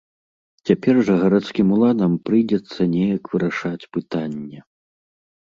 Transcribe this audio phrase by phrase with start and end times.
[0.69, 4.59] Цяпер жа гарадскім уладам прыйдзецца неяк вырашаць пытанне.